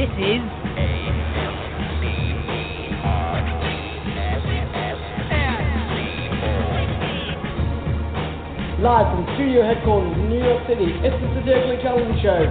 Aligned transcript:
This 0.00 0.08
is 0.16 0.40
Live 8.80 9.12
from 9.12 9.28
studio 9.34 9.62
headquarters 9.62 10.16
in 10.16 10.30
New 10.30 10.42
York 10.42 10.66
City, 10.68 10.86
it's 11.04 11.20
the 11.20 11.28
Satirically 11.36 11.82
Challenged 11.82 12.22
Show. 12.22 12.48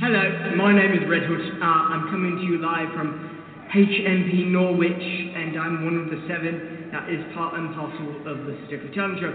Hello, 0.00 0.56
my 0.56 0.72
name 0.72 0.92
is 0.94 1.06
Redhood. 1.06 1.60
Uh, 1.60 1.64
I'm 1.66 2.08
coming 2.08 2.38
to 2.38 2.42
you 2.42 2.56
live 2.56 2.88
from 2.94 3.33
HMP 3.74 4.46
Norwich, 4.54 5.02
and 5.34 5.58
I'm 5.58 5.82
one 5.84 5.98
of 5.98 6.06
the 6.06 6.22
seven 6.30 6.94
that 6.94 7.10
is 7.10 7.18
part 7.34 7.58
and 7.58 7.74
parcel 7.74 8.22
of 8.22 8.46
the 8.46 8.54
Satirically 8.62 8.94
Challenge 8.94 9.18
Show. 9.18 9.34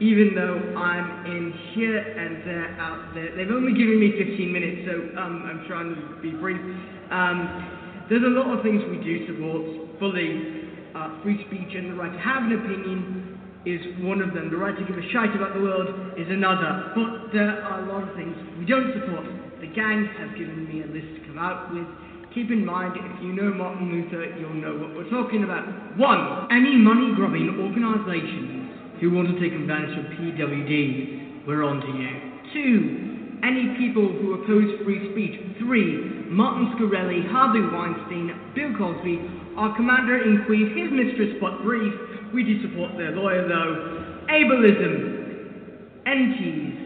Even 0.00 0.32
though 0.32 0.56
I'm 0.72 1.28
in 1.28 1.52
here 1.76 2.00
and 2.00 2.40
they're 2.48 2.80
out 2.80 3.12
there, 3.12 3.36
they've 3.36 3.52
only 3.52 3.76
given 3.76 4.00
me 4.00 4.16
15 4.16 4.40
minutes, 4.48 4.88
so 4.88 5.20
um, 5.20 5.44
I'm 5.44 5.68
trying 5.68 5.92
to 5.92 6.00
be 6.24 6.32
brief. 6.32 6.56
Um, 7.12 8.08
there's 8.08 8.24
a 8.24 8.32
lot 8.32 8.56
of 8.56 8.64
things 8.64 8.80
we 8.88 9.04
do 9.04 9.28
support 9.28 10.00
fully. 10.00 10.64
Uh, 10.96 11.20
free 11.20 11.44
speech 11.44 11.76
and 11.76 11.92
the 11.92 11.96
right 12.00 12.12
to 12.12 12.22
have 12.24 12.48
an 12.48 12.56
opinion 12.56 13.36
is 13.68 13.84
one 14.00 14.24
of 14.24 14.32
them. 14.32 14.48
The 14.48 14.56
right 14.56 14.72
to 14.72 14.84
give 14.88 14.96
a 14.96 15.06
shite 15.12 15.36
about 15.36 15.52
the 15.52 15.60
world 15.60 15.92
is 16.16 16.24
another. 16.32 16.88
But 16.96 17.36
there 17.36 17.60
are 17.60 17.84
a 17.84 17.86
lot 17.92 18.08
of 18.08 18.16
things 18.16 18.32
we 18.56 18.64
don't 18.64 18.96
support. 18.96 19.28
The 19.60 19.68
gang 19.68 20.08
have 20.16 20.32
given 20.40 20.64
me 20.64 20.80
a 20.80 20.88
list 20.88 21.20
to 21.20 21.28
come 21.28 21.36
out 21.36 21.68
with. 21.68 21.84
Keep 22.34 22.50
in 22.50 22.66
mind, 22.66 22.98
if 22.98 23.22
you 23.22 23.30
know 23.30 23.54
Martin 23.54 23.94
Luther, 23.94 24.26
you'll 24.34 24.58
know 24.58 24.74
what 24.74 24.90
we're 24.90 25.08
talking 25.08 25.44
about. 25.44 25.62
One, 25.94 26.50
any 26.50 26.74
money 26.74 27.14
grubbing 27.14 27.46
organisations 27.62 28.98
who 28.98 29.14
want 29.14 29.30
to 29.30 29.38
take 29.38 29.54
advantage 29.54 29.94
of 29.94 30.10
PWDs, 30.18 31.46
we're 31.46 31.62
on 31.62 31.78
to 31.78 31.90
you. 31.94 32.10
Two, 32.50 33.38
any 33.46 33.78
people 33.78 34.10
who 34.10 34.34
oppose 34.34 34.82
free 34.82 35.14
speech. 35.14 35.38
Three, 35.62 36.26
Martin 36.26 36.74
Shkreli, 36.74 37.22
Harvey 37.30 37.62
Weinstein, 37.70 38.34
Bill 38.58 38.74
Cosby, 38.82 39.54
our 39.54 39.70
commander 39.78 40.18
in 40.18 40.42
chief, 40.50 40.74
his 40.74 40.90
mistress 40.90 41.38
but 41.38 41.62
brief. 41.62 41.94
We 42.34 42.42
do 42.42 42.58
support 42.66 42.98
their 42.98 43.14
lawyer 43.14 43.46
though. 43.46 44.26
Ableism, 44.26 46.02
NTs. 46.02 46.84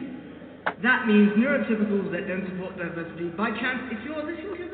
That 0.83 1.09
means 1.09 1.33
neurotypicals 1.41 2.13
that 2.13 2.29
don't 2.29 2.45
support 2.53 2.77
diversity. 2.77 3.33
By 3.33 3.49
chance, 3.57 3.89
if 3.89 4.05
you're 4.05 4.21
listening 4.21 4.61
to 4.61 4.68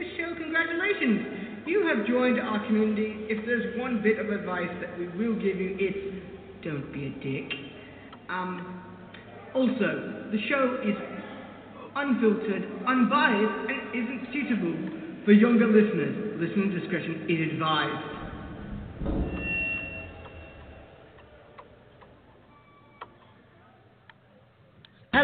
congratulations! 0.55 1.67
You 1.67 1.87
have 1.89 2.07
joined 2.07 2.39
our 2.39 2.65
community. 2.67 3.27
If 3.29 3.45
there's 3.47 3.79
one 3.79 4.03
bit 4.03 4.19
of 4.19 4.31
advice 4.31 4.71
that 4.81 4.97
we 4.99 5.09
will 5.09 5.35
give 5.35 5.57
you, 5.57 5.77
it's 5.81 6.25
don't 6.63 6.93
be 6.93 7.07
a 7.07 7.13
dick. 7.19 7.51
Um, 8.29 8.83
also, 9.55 10.31
the 10.31 10.39
show 10.49 10.79
is 10.85 10.95
unfiltered, 11.97 12.71
unbiased, 12.87 13.71
and 13.71 13.79
isn't 13.95 14.29
suitable 14.33 15.25
for 15.25 15.33
younger 15.33 15.67
listeners. 15.67 16.39
Listener 16.41 16.79
discretion 16.79 17.27
is 17.29 17.53
advised. 17.53 18.24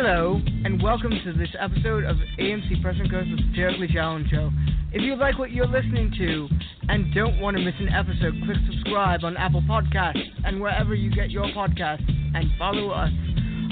Hello, 0.03 0.41
and 0.65 0.83
welcome 0.83 1.11
to 1.11 1.33
this 1.35 1.51
episode 1.61 2.05
of 2.05 2.17
AMC 2.39 2.81
Press 2.81 2.97
and 2.99 3.11
Co's 3.11 3.27
The 3.27 3.37
Satirically 3.51 3.87
Challenged 3.93 4.31
Show. 4.31 4.51
If 4.95 5.03
you 5.03 5.15
like 5.15 5.39
what 5.39 5.51
you're 5.51 5.67
listening 5.67 6.11
to 6.17 6.49
and 6.89 7.13
don't 7.15 7.39
want 7.39 7.59
to 7.59 7.63
miss 7.63 7.75
an 7.81 7.91
episode, 7.91 8.33
click 8.47 8.57
subscribe 8.65 9.25
on 9.25 9.37
Apple 9.37 9.61
Podcasts 9.61 10.27
and 10.47 10.59
wherever 10.59 10.95
you 10.95 11.11
get 11.11 11.31
your 11.31 11.45
podcasts, 11.49 12.09
and 12.35 12.51
follow 12.59 12.89
us 12.89 13.11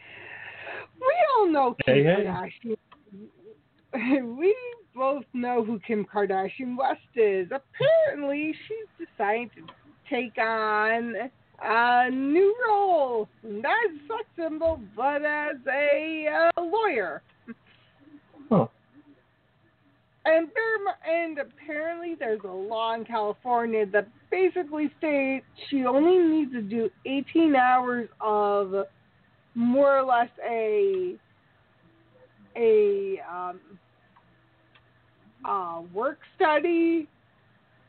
We 1.00 1.14
all 1.36 1.50
know 1.50 1.74
Kim 1.84 1.94
Hey, 1.94 2.04
hey. 2.04 2.24
Kardashian. 2.24 2.76
We 4.38 4.54
both 4.94 5.24
know 5.32 5.64
who 5.64 5.80
Kim 5.80 6.04
Kardashian 6.04 6.76
West 6.78 7.00
is. 7.16 7.48
Apparently, 7.50 8.54
she's 8.68 9.08
decided 9.08 9.50
to 9.56 9.62
take 10.08 10.38
on 10.38 11.14
a 11.60 12.10
new 12.10 12.54
role, 12.68 13.28
not 13.42 13.74
as 13.90 13.96
a 13.96 14.06
sex 14.06 14.24
symbol, 14.36 14.80
but 14.94 15.24
as 15.24 15.56
a 15.66 16.50
uh, 16.56 16.62
lawyer. 16.62 17.22
And 20.30 20.48
there, 20.54 21.16
and 21.24 21.38
apparently 21.38 22.14
there's 22.18 22.42
a 22.44 22.52
law 22.52 22.94
in 22.94 23.06
California 23.06 23.86
that 23.86 24.08
basically 24.30 24.92
states 24.98 25.46
she 25.70 25.86
only 25.86 26.18
needs 26.18 26.52
to 26.52 26.60
do 26.60 26.90
18 27.06 27.56
hours 27.56 28.10
of 28.20 28.74
more 29.54 29.98
or 29.98 30.04
less 30.04 30.28
a 30.46 31.14
a 32.56 33.22
um, 33.32 33.60
uh, 35.46 35.80
work 35.94 36.18
study, 36.36 37.08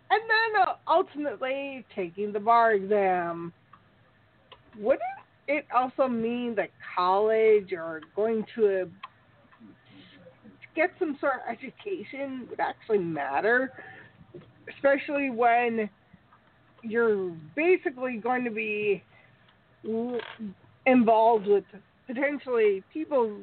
and 0.09 0.21
then 0.21 0.61
uh, 0.65 0.75
ultimately 0.87 1.85
taking 1.93 2.31
the 2.31 2.39
bar 2.39 2.71
exam. 2.71 3.51
Wouldn't 4.77 5.01
it 5.49 5.65
also 5.75 6.07
mean 6.07 6.55
that 6.55 6.69
college 6.95 7.73
or 7.73 7.99
going 8.15 8.45
to 8.55 8.83
a 8.83 9.08
get 10.79 10.91
some 10.97 11.17
sort 11.19 11.33
of 11.33 11.41
education 11.51 12.47
would 12.49 12.61
actually 12.61 12.99
matter, 12.99 13.73
especially 14.73 15.29
when 15.29 15.89
you're 16.83 17.35
basically 17.53 18.15
going 18.15 18.45
to 18.45 18.49
be 18.51 19.03
involved 20.85 21.47
with 21.47 21.65
potentially 22.07 22.81
people's 22.93 23.41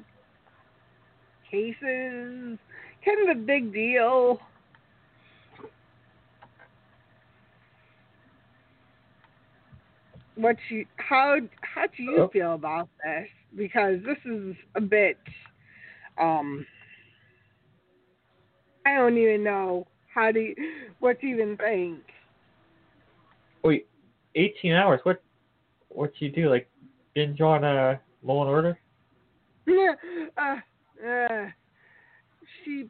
cases, 1.50 2.58
kind 3.04 3.28
of 3.28 3.36
a 3.36 3.40
big 3.40 3.70
deal. 3.70 4.40
What 10.36 10.56
you 10.70 10.86
how 10.96 11.36
how 11.60 11.86
do 11.94 12.02
you 12.02 12.14
Hello? 12.16 12.28
feel 12.32 12.54
about 12.54 12.88
this? 13.04 13.28
Because 13.54 13.98
this 14.06 14.18
is 14.24 14.54
a 14.74 14.80
bit 14.80 15.18
um 16.18 16.64
I 18.86 18.94
don't 18.94 19.18
even 19.18 19.42
know 19.42 19.84
how 20.14 20.30
to 20.30 20.54
what 21.00 21.20
to 21.20 21.26
even 21.26 21.56
think. 21.56 21.98
Wait, 23.64 23.88
18 24.36 24.72
hours? 24.72 25.00
What 25.02 25.20
what 25.88 26.12
you 26.20 26.30
do? 26.30 26.48
Like 26.48 26.68
binge 27.14 27.40
on 27.40 27.64
uh, 27.64 27.96
Law 28.22 28.42
and 28.42 28.50
Order? 28.50 28.78
uh, 30.38 30.56
uh, 31.04 31.46
she 32.64 32.88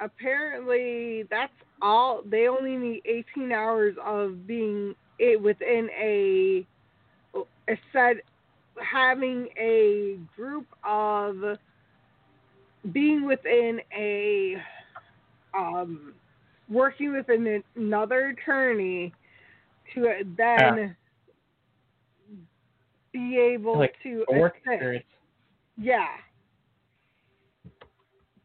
apparently 0.00 1.24
that's 1.30 1.52
all 1.80 2.22
they 2.26 2.48
only 2.48 2.76
need 2.76 3.02
18 3.34 3.52
hours 3.52 3.94
of 4.04 4.46
being 4.46 4.94
it 5.18 5.40
within 5.40 5.88
a 5.98 6.66
a 7.68 7.78
set 7.92 8.16
having 8.82 9.48
a 9.58 10.18
group 10.36 10.66
of 10.84 11.56
being 12.92 13.24
within 13.24 13.80
a 13.96 14.56
um 15.54 16.14
working 16.68 17.12
with 17.12 17.28
an, 17.28 17.62
another 17.76 18.28
attorney 18.28 19.12
to 19.94 20.08
then 20.36 20.96
be 23.12 23.38
able 23.38 23.78
Like 23.78 23.94
to 24.02 24.24
work 24.30 24.54
assist. 24.56 24.74
experience. 24.74 25.04
Yeah. 25.76 26.06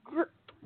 Gr- 0.04 0.24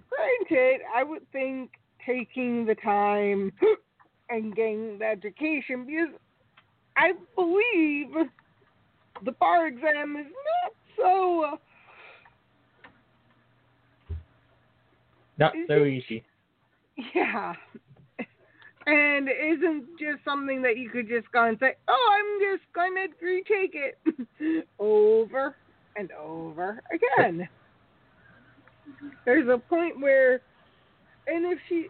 Granted, 0.10 0.82
I 0.94 1.04
would 1.04 1.30
think 1.32 1.72
taking 2.06 2.66
the 2.66 2.76
time 2.76 3.52
and 4.30 4.56
getting 4.56 5.00
the 5.00 5.06
education 5.06 5.86
because 5.86 6.10
I 6.98 7.14
believe 7.36 8.28
the 9.24 9.32
bar 9.34 9.68
exam 9.68 10.18
is 10.18 10.26
not 10.26 10.74
so. 10.98 11.60
Not 15.38 15.54
so 15.68 15.86
easy. 15.86 16.24
yeah. 17.16 17.54
And 18.88 19.30
isn't 19.30 19.86
just 20.00 20.24
something 20.26 20.62
that 20.64 20.78
you 20.78 20.90
could 20.90 21.08
just 21.08 21.32
go 21.32 21.46
and 21.46 21.58
say, 21.60 21.76
oh, 21.88 22.10
I'm 22.14 22.52
just 22.52 22.64
going 22.74 22.96
to 22.96 23.26
retake 23.26 23.76
it 23.76 24.66
over 24.80 25.56
and 25.96 26.12
over 26.14 26.82
again. 26.92 27.48
There's 29.26 29.48
a 29.48 29.58
point 29.58 30.00
where, 30.02 30.42
and 31.28 31.46
if 31.46 31.60
she, 31.70 31.88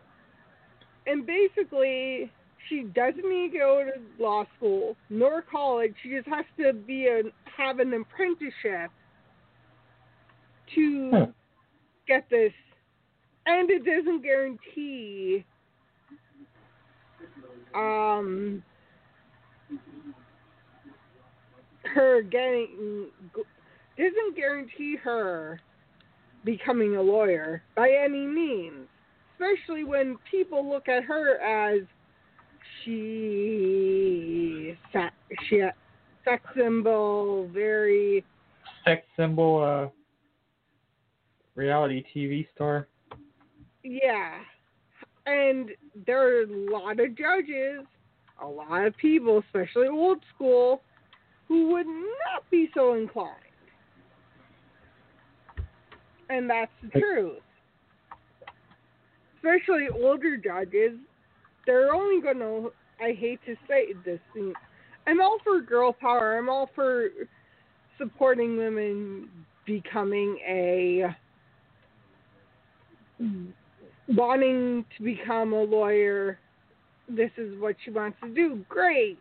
and 1.08 1.26
basically, 1.26 2.30
she 2.68 2.84
doesn't 2.94 3.28
need 3.28 3.52
to 3.54 3.58
go 3.58 3.86
to 3.86 4.24
law 4.24 4.46
school 4.58 4.96
nor 5.10 5.42
college. 5.42 5.94
She 6.04 6.10
just 6.10 6.28
has 6.28 6.46
to 6.60 6.74
be 6.74 7.08
a 7.08 7.24
have 7.58 7.80
an 7.80 7.94
apprenticeship 7.94 8.92
to 10.76 11.12
Huh. 11.14 11.26
get 12.08 12.30
this, 12.30 12.54
and 13.46 13.70
it 13.70 13.84
doesn't 13.86 14.22
guarantee 14.22 15.46
um 17.76 18.64
her 21.84 22.22
getting 22.22 23.08
doesn't 23.98 24.36
guarantee 24.36 24.96
her 24.96 25.60
becoming 26.44 26.96
a 26.96 27.02
lawyer 27.02 27.62
by 27.76 27.90
any 27.90 28.26
means 28.26 28.88
especially 29.34 29.84
when 29.84 30.18
people 30.30 30.70
look 30.70 30.88
at 30.88 31.04
her 31.04 31.40
as 31.42 31.82
she 32.84 34.76
she 35.48 35.62
sex 36.24 36.44
symbol 36.56 37.48
very 37.54 38.24
Sex 38.86 39.06
symbol, 39.16 39.62
uh, 39.62 39.90
reality 41.56 42.04
TV 42.16 42.48
star. 42.56 42.88
Yeah. 43.84 44.34
And 45.26 45.72
there 46.08 46.22
are 46.22 46.44
a 46.44 46.72
lot 46.72 47.00
of 47.00 47.16
judges, 47.16 47.86
a 48.42 48.48
lot 48.48 48.86
of 48.86 48.98
people, 48.98 49.40
especially 49.40 49.88
old 49.88 50.20
school, 50.34 50.82
who 51.48 51.70
would 51.72 51.88
not 51.88 52.50
be 52.50 52.70
so 52.74 52.96
inclined. 52.96 53.36
And 56.30 56.50
that's 56.50 56.72
the 56.82 57.00
truth. 57.00 57.42
Especially 59.38 59.90
older 59.90 60.38
judges, 60.38 60.98
they're 61.66 61.94
only 61.94 62.22
going 62.22 62.40
to, 62.40 62.72
I 63.02 63.14
hate 63.14 63.40
to 63.46 63.56
say 63.68 63.94
this, 64.06 64.20
thing, 64.34 64.54
I'm 65.08 65.20
all 65.22 65.38
for 65.44 65.62
girl 65.62 65.92
power. 65.94 66.38
I'm 66.38 66.48
all 66.48 66.70
for 66.74 67.10
supporting 67.98 68.58
women 68.58 69.30
becoming 69.66 70.40
a 70.48 71.16
wanting 74.16 74.86
to 74.98 75.04
become 75.04 75.54
a 75.54 75.64
lawyer, 75.64 76.40
this 77.08 77.32
is 77.38 77.60
what 77.60 77.76
she 77.84 77.92
wants 77.92 78.18
to 78.24 78.34
do. 78.34 78.64
Great. 78.70 79.20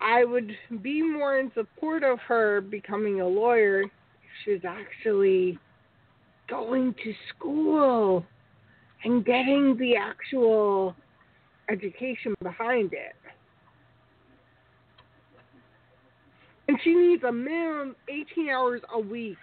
I 0.00 0.24
would 0.24 0.52
be 0.82 1.02
more 1.02 1.38
in 1.38 1.50
support 1.54 2.04
of 2.04 2.18
her 2.20 2.60
becoming 2.60 3.20
a 3.20 3.26
lawyer 3.26 3.82
if 3.82 3.90
she 4.44 4.52
was 4.52 4.60
actually 4.66 5.58
going 6.48 6.94
to 7.02 7.14
school 7.34 8.24
and 9.04 9.24
getting 9.24 9.76
the 9.78 9.96
actual 9.96 10.94
education 11.70 12.34
behind 12.42 12.92
it. 12.92 13.14
And 16.68 16.78
she 16.82 16.94
needs 16.94 17.22
a 17.22 17.32
minimum 17.32 17.94
18 18.08 18.48
hours 18.48 18.80
a 18.92 18.98
week 18.98 19.38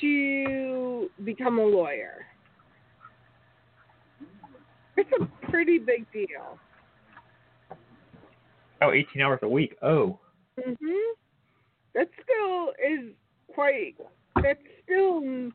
to 0.00 1.10
become 1.24 1.58
a 1.58 1.64
lawyer. 1.64 2.26
It's 5.02 5.10
a 5.20 5.50
pretty 5.50 5.78
big 5.78 6.06
deal. 6.12 6.58
Oh, 8.80 8.92
18 8.92 9.20
hours 9.20 9.40
a 9.42 9.48
week. 9.48 9.76
Oh. 9.82 10.20
Mhm. 10.56 11.12
That 11.94 12.08
still 12.22 12.72
is 12.78 13.12
quite. 13.52 13.96
That's 14.40 14.60
still. 14.84 15.50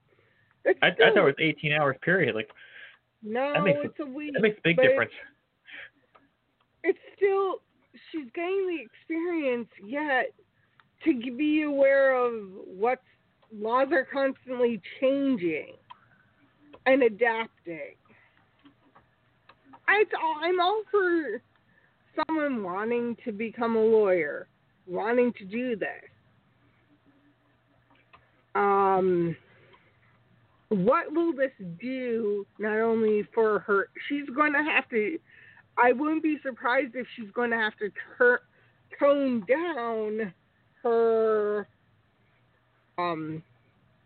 That's 0.66 0.78
I, 0.82 0.88
I 0.88 0.92
thought 0.92 1.18
it 1.18 1.24
was 1.24 1.36
18 1.40 1.72
hours 1.72 1.96
period. 2.02 2.36
Like, 2.36 2.50
no. 3.24 3.54
that 3.54 3.64
makes 3.64 3.80
it's 3.84 4.00
a 4.02 4.06
week. 4.06 4.34
that 4.34 4.42
makes 4.42 4.58
a 4.58 4.62
big 4.64 4.78
difference. 4.78 5.12
It's 6.84 7.00
still. 7.16 7.62
She's 8.12 8.30
getting 8.36 8.68
the 8.68 8.84
experience 8.84 9.70
yet 9.84 10.34
to 11.06 11.38
be 11.38 11.62
aware 11.62 12.16
of 12.16 12.34
what 12.66 13.02
laws 13.52 13.88
are 13.92 14.06
constantly 14.12 14.82
changing 15.00 15.74
and 16.86 17.04
adapting. 17.04 17.96
I'm 19.88 20.60
all 20.60 20.84
for 20.92 21.42
someone 22.28 22.64
wanting 22.64 23.16
to 23.26 23.32
become 23.32 23.76
a 23.76 23.84
lawyer, 23.84 24.48
wanting 24.86 25.34
to 25.34 25.46
do 25.46 25.76
this. 25.76 25.88
Um, 28.56 29.36
what 30.70 31.14
will 31.14 31.34
this 31.34 31.52
do 31.80 32.46
not 32.60 32.80
only 32.80 33.24
for 33.34 33.60
her? 33.60 33.90
She's 34.10 34.28
going 34.36 34.54
to 34.54 34.64
have 34.64 34.90
to. 34.90 35.18
I 35.78 35.92
wouldn't 35.94 36.24
be 36.24 36.38
surprised 36.44 36.96
if 36.96 37.06
she's 37.16 37.32
going 37.32 37.52
to 37.52 37.58
have 37.58 37.74
to 37.78 37.92
tone 39.00 39.46
down 39.48 40.34
her 40.84 41.68
um 42.98 43.44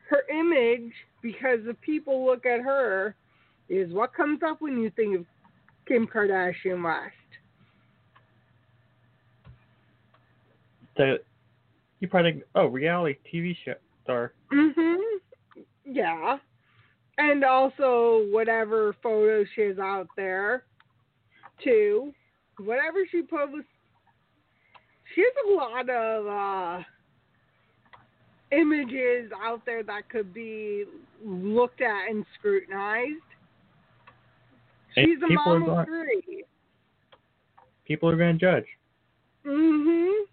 her 0.10 0.24
image 0.30 0.92
because 1.22 1.60
if 1.64 1.80
people 1.82 2.26
look 2.26 2.46
at 2.46 2.60
her 2.60 3.16
is 3.70 3.94
what 3.94 4.14
comes 4.14 4.40
up 4.46 4.62
when 4.62 4.78
you 4.82 4.90
think 4.90 5.18
of 5.18 5.26
Kim 5.92 6.08
Kardashian 6.08 6.86
West. 6.86 7.14
The, 10.96 11.18
you 12.00 12.08
probably 12.08 12.44
oh, 12.56 12.68
reality 12.68 13.18
TV 13.34 13.58
show 13.66 13.74
star. 14.04 14.32
Mhm. 14.54 14.96
Yeah. 15.86 16.38
And 17.18 17.44
also 17.44 18.26
whatever 18.32 18.96
photos 19.04 19.48
she 19.54 19.64
has 19.64 19.80
out 19.80 20.08
there 20.16 20.64
too. 21.62 22.14
Whatever 22.58 23.00
she 23.12 23.24
posts 23.24 23.68
she 25.14 25.22
has 25.22 25.34
a 25.46 25.54
lot 25.54 25.90
of 25.90 26.28
uh 26.28 26.84
images 28.54 29.30
out 29.44 29.66
there 29.66 29.84
that 29.84 30.08
could 30.10 30.34
be 30.34 30.86
looked 31.26 31.82
at 31.82 32.10
and 32.10 32.26
scrutinized. 32.40 33.31
And 34.96 35.06
She's 35.08 35.18
a 35.24 35.28
people 35.28 35.44
are 35.54 35.60
mom 35.60 35.70
of 35.80 35.86
going- 35.88 36.22
three. 36.22 36.44
People 37.86 38.10
are 38.10 38.18
going 38.18 38.38
to 38.38 38.40
judge. 38.40 38.66
Mhm. 39.46 40.28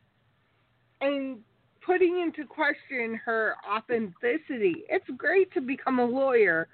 And 1.01 1.45
putting 1.81 2.21
into 2.21 2.45
question 2.45 3.15
her 3.15 3.57
authenticity. 3.67 4.85
It's 4.89 5.09
great 5.17 5.51
to 5.53 5.61
become 5.61 5.99
a 5.99 6.05
lawyer. 6.05 6.69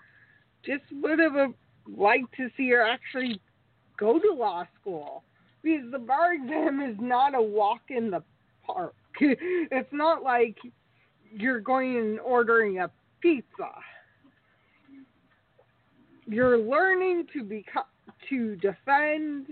Just 0.62 0.84
would 0.92 1.18
have 1.18 1.36
uh, 1.36 1.48
liked 1.86 2.34
to 2.36 2.50
see 2.56 2.68
her 2.70 2.82
actually 2.82 3.40
go 3.96 4.18
to 4.18 4.32
law 4.32 4.66
school. 4.80 5.22
Because 5.62 5.90
the 5.92 5.98
bar 5.98 6.34
exam 6.34 6.80
is 6.80 6.96
not 7.00 7.34
a 7.34 7.40
walk 7.40 7.82
in 7.90 8.10
the 8.10 8.22
park. 8.66 8.94
it's 9.20 9.92
not 9.92 10.22
like 10.22 10.58
you're 11.30 11.60
going 11.60 11.96
and 11.96 12.20
ordering 12.20 12.80
a 12.80 12.90
pizza. 13.20 13.70
You're 16.26 16.58
learning 16.58 17.26
to 17.32 17.42
become 17.42 17.84
to 18.28 18.56
defend 18.56 19.48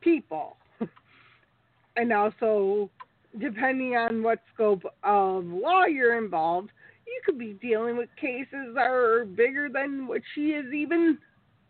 people. 0.00 0.56
and 1.96 2.12
also 2.12 2.90
depending 3.38 3.96
on 3.96 4.22
what 4.22 4.40
scope 4.52 4.82
of 5.02 5.44
law 5.46 5.84
you're 5.84 6.22
involved, 6.22 6.70
you 7.06 7.20
could 7.24 7.38
be 7.38 7.54
dealing 7.54 7.96
with 7.96 8.08
cases 8.20 8.74
that 8.74 8.86
are 8.86 9.24
bigger 9.24 9.68
than 9.68 10.06
what 10.06 10.22
she 10.34 10.50
has 10.50 10.66
even 10.72 11.18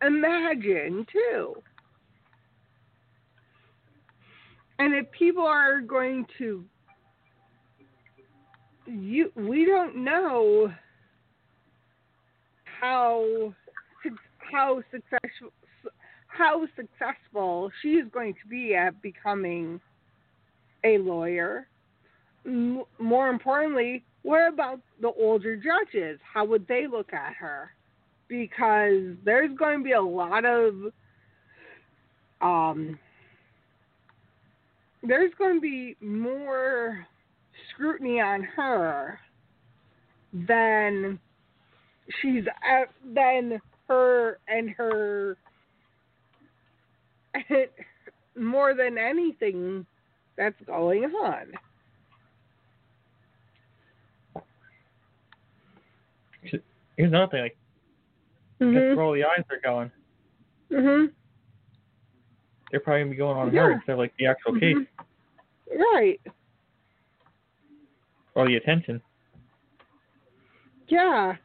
imagined 0.02 1.08
too. 1.10 1.54
And 4.78 4.94
if 4.94 5.10
people 5.12 5.46
are 5.46 5.80
going 5.80 6.26
to 6.38 6.64
you 8.86 9.32
we 9.34 9.64
don't 9.64 9.96
know 9.96 10.70
how 12.84 13.54
how 14.52 14.82
successful 14.90 15.50
how 16.26 16.66
successful 16.76 17.70
she 17.80 17.92
is 17.92 18.06
going 18.12 18.34
to 18.34 18.48
be 18.48 18.74
at 18.74 19.00
becoming 19.00 19.80
a 20.82 20.98
lawyer. 20.98 21.68
More 22.44 23.28
importantly, 23.28 24.04
what 24.22 24.52
about 24.52 24.80
the 25.00 25.12
older 25.12 25.56
judges? 25.56 26.18
How 26.22 26.44
would 26.44 26.66
they 26.66 26.86
look 26.90 27.12
at 27.12 27.34
her? 27.34 27.70
Because 28.28 29.16
there's 29.24 29.56
going 29.56 29.78
to 29.78 29.84
be 29.84 29.92
a 29.92 30.02
lot 30.02 30.44
of 30.44 30.74
um, 32.42 32.98
there's 35.02 35.32
going 35.38 35.54
to 35.54 35.60
be 35.60 35.96
more 36.00 37.06
scrutiny 37.70 38.20
on 38.20 38.42
her 38.42 39.20
than 40.32 41.20
she's 42.20 42.44
at, 42.68 42.90
than 43.14 43.60
her 43.88 44.38
and 44.48 44.70
her 44.70 45.36
more 48.38 48.74
than 48.74 48.96
anything 48.98 49.84
that's 50.36 50.60
going 50.66 51.04
on. 51.04 51.52
Here's 56.96 57.08
another 57.10 57.30
thing, 57.30 57.40
like 57.42 57.56
that's 58.60 58.70
Mhm. 58.70 58.96
where 58.96 59.04
all 59.04 59.12
the 59.12 59.24
eyes 59.24 59.44
are 59.50 59.58
going. 59.58 59.90
Mhm. 60.70 61.12
They're 62.70 62.80
probably 62.80 63.00
gonna 63.02 63.10
be 63.10 63.16
going 63.16 63.36
on 63.36 63.52
Yeah. 63.52 63.62
her 63.64 63.72
instead 63.72 63.92
of 63.92 63.98
like 63.98 64.16
the 64.16 64.26
actual 64.26 64.58
case 64.58 64.76
Mhm. 64.76 64.86
Right. 65.76 66.20
or 68.34 68.46
the 68.46 68.56
attention. 68.56 69.02
Yeah. 70.88 71.36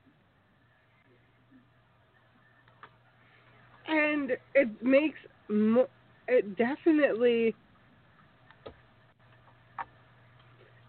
And 3.90 4.38
it 4.54 4.84
makes 4.84 5.18
mo- 5.48 5.90
it 6.28 6.56
definitely 6.58 7.56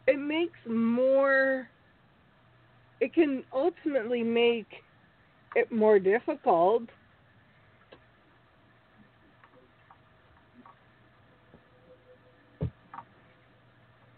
it 0.06 0.18
makes 0.18 0.58
more 0.68 1.66
it 3.00 3.14
can 3.14 3.42
ultimately 3.54 4.22
make 4.22 4.66
it 5.56 5.72
more 5.72 5.98
difficult. 5.98 6.82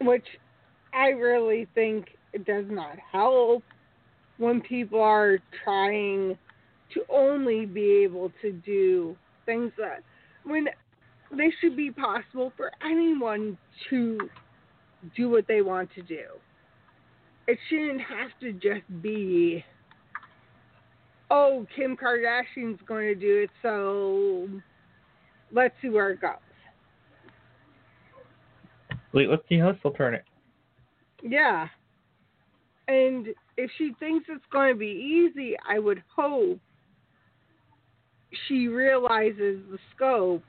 Which 0.01 0.27
I 0.93 1.11
really 1.11 1.69
think 1.77 2.07
it 2.33 2.45
does 2.45 2.67
not 2.69 2.99
help 3.13 3.63
when 4.39 4.61
people 4.61 5.01
are 5.01 5.39
trying 5.63 6.37
to 6.95 7.03
only 7.09 7.67
be 7.67 8.03
able 8.05 8.33
to 8.43 8.53
do 8.53 9.17
things 9.47 9.73
that 9.79 10.03
when 10.45 10.67
they 11.37 11.53
should 11.61 11.77
be 11.77 11.91
possible 11.91 12.53
for 12.57 12.71
anyone 12.85 13.57
to 13.91 14.19
do 15.17 15.31
what 15.31 15.47
they 15.49 15.63
want 15.63 15.91
to 15.95 16.03
do. 16.03 16.25
It 17.49 17.59
shouldn't 17.69 18.01
have 18.01 18.31
to 18.41 18.53
just 18.53 19.03
be 19.03 19.65
oh, 21.33 21.67
Kim 21.75 21.97
Kardashian's 21.97 22.81
going 22.87 23.07
to 23.07 23.15
do 23.15 23.39
it, 23.39 23.51
so 23.63 24.49
let's 25.51 25.75
see 25.81 25.89
where 25.89 26.11
it 26.11 26.21
goes. 26.21 26.33
Wait, 29.13 29.29
let's 29.29 29.43
see 29.49 29.59
how 29.59 29.73
this 29.73 29.81
will 29.83 29.93
turn 29.93 30.15
it. 30.15 30.25
Yeah. 31.23 31.69
And 32.87 33.29
if 33.57 33.71
she 33.79 33.93
thinks 33.99 34.27
it's 34.29 34.45
going 34.53 34.75
to 34.75 34.79
be 34.79 35.31
easy, 35.31 35.57
I 35.67 35.79
would 35.79 36.03
hope 36.15 36.61
she 38.49 38.69
realizes 38.69 39.61
the 39.71 39.79
scope 39.95 40.43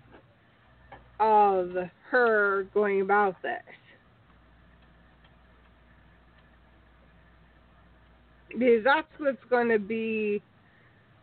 of 1.20 1.72
her 2.10 2.68
going 2.74 3.02
about 3.02 3.36
this. 3.42 3.62
Because 8.50 8.84
that's 8.84 9.08
what's 9.18 9.44
going 9.50 9.70
to 9.70 9.80
be, 9.80 10.42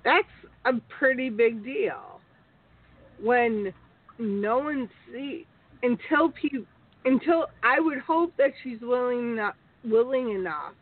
that's 0.05 0.26
a 0.64 0.73
pretty 0.99 1.31
big 1.31 1.64
deal. 1.64 2.21
When 3.23 3.73
no 4.19 4.59
one 4.59 4.88
sees, 5.12 5.45
until 5.83 6.31
people, 6.31 6.67
until 7.05 7.47
I 7.62 7.79
would 7.79 7.99
hope 7.99 8.37
that 8.37 8.50
she's 8.62 8.81
willing 8.81 9.33
enough, 9.33 9.55
willing 9.85 10.31
enough 10.31 10.75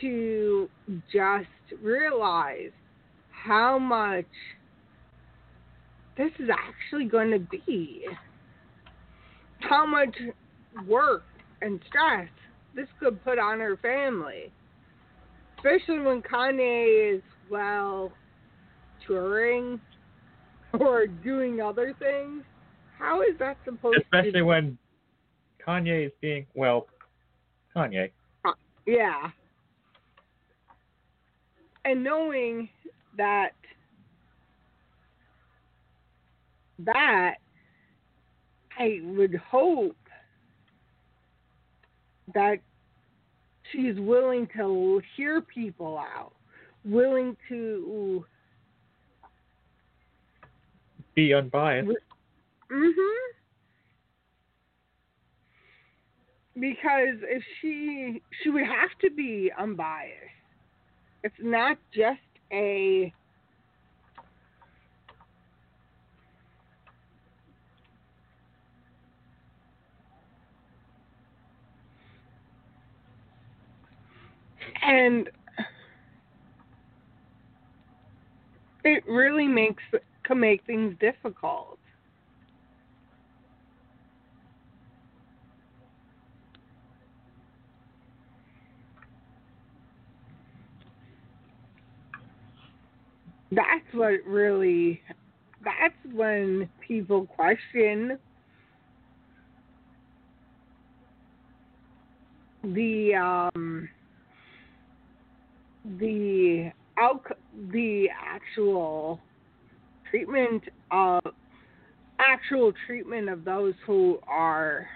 to 0.00 0.68
just 1.12 1.46
realize 1.82 2.70
how 3.44 3.78
much 3.78 4.26
this 6.16 6.30
is 6.38 6.48
actually 6.50 7.04
going 7.04 7.30
to 7.30 7.38
be, 7.38 8.04
how 9.60 9.86
much 9.86 10.14
work 10.86 11.24
and 11.62 11.80
stress 11.88 12.28
this 12.74 12.88
could 13.00 13.22
put 13.24 13.38
on 13.38 13.60
her 13.60 13.76
family, 13.76 14.52
especially 15.56 16.00
when 16.00 16.22
Kanye 16.22 17.16
is 17.16 17.22
well 17.50 18.12
touring 19.06 19.80
or 20.78 21.06
doing 21.06 21.60
other 21.60 21.94
things. 21.98 22.42
How 22.98 23.22
is 23.22 23.38
that 23.38 23.56
supposed 23.64 23.96
to 23.96 24.00
be 24.10 24.18
Especially 24.18 24.42
when 24.42 24.76
Kanye 25.64 26.06
is 26.06 26.12
being 26.20 26.46
well, 26.54 26.86
Kanye. 27.74 28.10
Uh, 28.44 28.52
yeah. 28.86 29.30
And 31.84 32.02
knowing 32.02 32.68
that 33.18 33.52
that 36.78 37.34
I 38.78 39.00
would 39.02 39.34
hope 39.34 39.96
that 42.34 42.58
she's 43.72 43.98
willing 43.98 44.48
to 44.56 45.02
hear 45.16 45.40
people 45.40 45.98
out, 45.98 46.32
willing 46.84 47.36
to 47.48 48.24
Be 51.14 51.34
unbiased. 51.34 51.90
Mhm. 52.70 53.18
Because 56.54 57.18
if 57.22 57.42
she 57.60 58.22
she 58.42 58.50
would 58.50 58.66
have 58.66 58.96
to 59.00 59.10
be 59.10 59.50
unbiased. 59.58 60.14
It's 61.24 61.34
not 61.40 61.76
just 61.92 62.20
a 62.52 63.12
and 74.82 75.28
it 78.84 79.04
really 79.08 79.46
makes 79.46 79.82
can 80.24 80.40
make 80.40 80.64
things 80.66 80.94
difficult. 81.00 81.78
That's 93.50 93.94
what 93.94 94.24
really 94.26 95.00
that's 95.64 95.94
when 96.14 96.68
people 96.86 97.26
question 97.26 98.18
the 102.62 103.14
um 103.14 103.88
the 105.98 106.70
out 106.98 107.22
the 107.72 108.08
actual 108.10 109.20
treatment 110.10 110.64
of 110.90 111.20
actual 112.18 112.72
treatment 112.86 113.28
of 113.28 113.44
those 113.44 113.74
who 113.86 114.18
are 114.26 114.86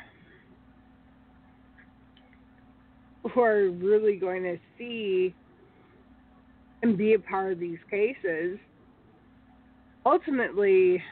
who 3.32 3.40
are 3.40 3.71
really 3.71 4.16
going 4.16 4.42
to 4.42 4.59
see 4.76 5.35
and 6.83 6.99
be 6.99 7.15
a 7.15 7.19
part 7.19 7.53
of 7.53 7.61
these 7.61 7.79
cases 7.91 8.59
ultimately 10.05 11.03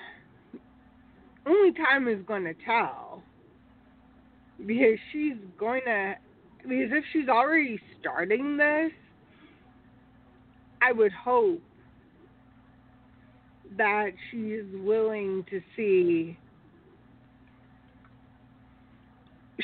only 1.46 1.72
time 1.72 2.06
is 2.06 2.18
going 2.26 2.44
to 2.44 2.54
tell. 2.64 3.22
Because 4.66 4.98
she's 5.12 5.36
going 5.58 5.80
to 5.86 6.14
because 6.62 6.92
if 6.92 7.04
she's 7.12 7.28
already 7.28 7.80
starting 7.98 8.58
this 8.58 8.92
I 10.82 10.92
would 10.92 11.12
hope 11.12 11.62
that 13.78 14.10
she's 14.30 14.64
willing 14.74 15.44
to 15.50 15.60
see 15.76 16.36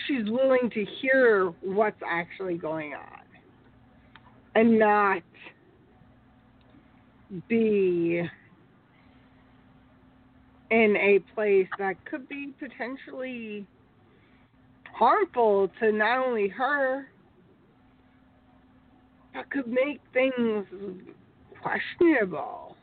she's 0.07 0.25
willing 0.31 0.71
to 0.73 0.87
hear 1.01 1.53
what's 1.61 2.01
actually 2.09 2.57
going 2.57 2.95
on 2.95 3.23
and 4.55 4.79
not 4.79 5.23
be 7.49 8.23
in 10.71 10.97
a 10.97 11.19
place 11.35 11.69
that 11.79 12.05
could 12.05 12.29
be 12.29 12.53
potentially 12.59 13.67
harmful 14.93 15.71
to 15.81 15.93
not 15.93 16.27
only 16.27 16.49
her 16.49 17.07
but 19.37 19.51
could 19.51 19.67
make 19.67 20.01
things 20.13 20.65
questionable. 21.61 22.77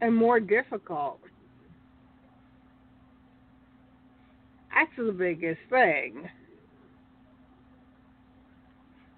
And 0.00 0.14
more 0.14 0.40
difficult. 0.40 1.20
That's 4.74 4.90
the 4.98 5.12
biggest 5.12 5.60
thing. 5.70 6.28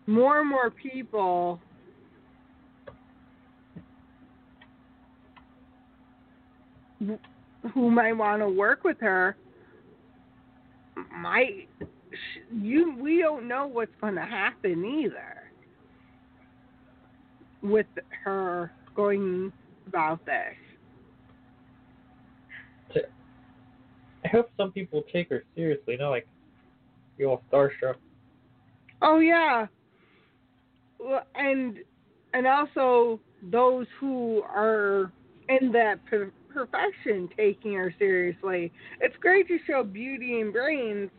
More 0.09 0.41
and 0.41 0.49
more 0.49 0.71
people 0.71 1.61
who 7.75 7.91
might 7.91 8.15
want 8.15 8.41
to 8.41 8.49
work 8.49 8.85
with 8.85 8.99
her 9.01 9.37
might 11.15 11.69
you 12.51 12.97
we 12.99 13.19
don't 13.19 13.47
know 13.47 13.67
what's 13.67 13.93
going 14.01 14.15
to 14.15 14.23
happen 14.23 14.83
either 14.83 15.43
with 17.63 17.87
her 18.25 18.73
going 18.97 19.53
about 19.87 20.25
this. 20.25 20.55
I 24.25 24.29
hope 24.29 24.49
some 24.57 24.73
people 24.73 25.05
take 25.13 25.29
her 25.29 25.45
seriously, 25.55 25.99
not 25.99 26.09
like 26.09 26.27
you 27.19 27.29
all 27.29 27.43
starstruck. 27.53 27.97
Oh 29.03 29.19
yeah. 29.19 29.67
Well, 30.99 31.25
and 31.35 31.79
and 32.35 32.47
also 32.47 33.21
those 33.51 33.87
who 34.01 34.43
are 34.43 35.13
in 35.49 35.73
that 35.73 36.05
pro- 36.07 36.31
profession 36.53 37.29
taking 37.37 37.75
her 37.75 37.95
seriously. 37.99 38.73
It's 39.01 39.17
great 39.21 39.49
to 39.49 39.59
show 39.67 39.83
beauty 39.85 40.41
and 40.41 40.53
brains. 40.53 41.11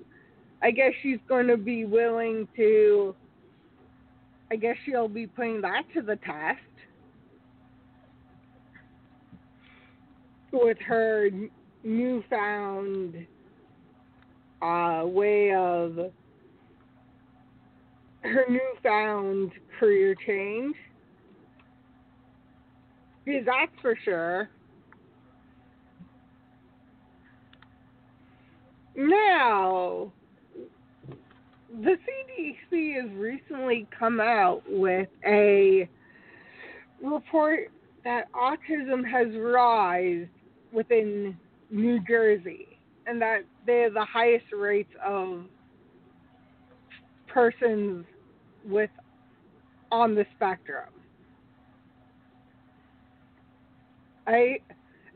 I 0.61 0.71
guess 0.71 0.91
she's 1.01 1.19
going 1.27 1.47
to 1.47 1.57
be 1.57 1.85
willing 1.85 2.47
to. 2.57 3.15
I 4.51 4.55
guess 4.55 4.75
she'll 4.85 5.07
be 5.07 5.27
putting 5.27 5.61
that 5.61 5.83
to 5.93 6.01
the 6.01 6.15
test 6.17 6.59
with 10.51 10.77
her 10.79 11.29
newfound 11.83 13.27
uh, 14.61 15.03
way 15.05 15.53
of 15.53 16.11
her 18.21 18.45
newfound 18.49 19.51
career 19.79 20.15
change. 20.25 20.75
Because 23.25 23.45
that's 23.45 23.81
for 23.81 23.97
sure. 24.03 24.49
Now, 28.95 30.11
the 31.81 31.95
CDC 31.95 33.01
has 33.01 33.11
recently 33.15 33.87
come 33.97 34.19
out 34.19 34.63
with 34.67 35.07
a 35.25 35.87
report 37.03 37.71
that 38.03 38.25
autism 38.33 39.09
has 39.09 39.27
rise 39.37 40.27
within 40.73 41.37
New 41.69 41.99
Jersey 42.07 42.79
and 43.07 43.21
that 43.21 43.41
they 43.65 43.81
have 43.81 43.93
the 43.93 44.05
highest 44.05 44.45
rates 44.51 44.91
of 45.05 45.45
persons 47.27 48.05
with 48.65 48.89
on 49.91 50.15
the 50.15 50.25
spectrum. 50.35 50.89
I 54.27 54.59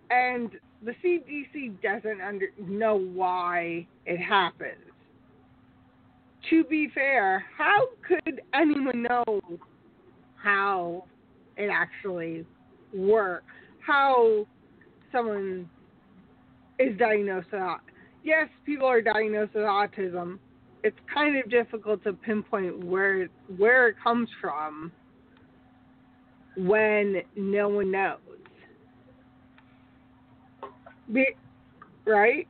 and 0.09 0.51
the 0.83 0.93
CDC 1.03 1.81
doesn't 1.81 2.21
under, 2.21 2.47
know 2.59 2.95
why 2.95 3.87
it 4.05 4.17
happens. 4.17 4.79
To 6.49 6.63
be 6.65 6.89
fair, 6.93 7.45
how 7.57 7.87
could 8.05 8.41
anyone 8.53 9.03
know 9.03 9.39
how 10.35 11.05
it 11.55 11.69
actually 11.71 12.45
works? 12.93 13.45
How 13.79 14.45
someone 15.11 15.69
is 16.79 16.97
diagnosed 16.97 17.47
with 17.51 17.61
yes, 18.23 18.49
people 18.65 18.87
are 18.87 19.01
diagnosed 19.01 19.53
with 19.53 19.63
autism. 19.63 20.39
It's 20.83 20.97
kind 21.13 21.37
of 21.37 21.49
difficult 21.49 22.03
to 22.03 22.13
pinpoint 22.13 22.83
where 22.83 23.27
where 23.57 23.87
it 23.87 23.95
comes 24.03 24.27
from 24.41 24.91
when 26.57 27.21
no 27.35 27.69
one 27.69 27.91
knows. 27.91 28.19
Be, 31.11 31.25
right, 32.05 32.47